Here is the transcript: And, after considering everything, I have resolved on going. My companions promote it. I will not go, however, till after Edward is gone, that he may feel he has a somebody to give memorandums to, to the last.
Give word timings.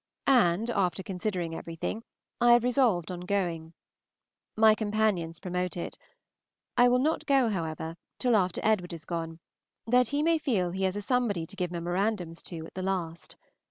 And, 0.25 0.71
after 0.71 1.03
considering 1.03 1.53
everything, 1.53 2.01
I 2.39 2.53
have 2.53 2.63
resolved 2.63 3.11
on 3.11 3.19
going. 3.19 3.75
My 4.55 4.73
companions 4.73 5.39
promote 5.39 5.77
it. 5.77 5.99
I 6.75 6.87
will 6.89 6.97
not 6.97 7.27
go, 7.27 7.49
however, 7.49 7.97
till 8.17 8.35
after 8.35 8.61
Edward 8.63 8.93
is 8.93 9.05
gone, 9.05 9.39
that 9.85 10.07
he 10.07 10.23
may 10.23 10.39
feel 10.39 10.71
he 10.71 10.85
has 10.85 10.95
a 10.95 11.03
somebody 11.03 11.45
to 11.45 11.55
give 11.55 11.69
memorandums 11.69 12.41
to, 12.41 12.63
to 12.63 12.69
the 12.73 12.81
last. 12.81 13.35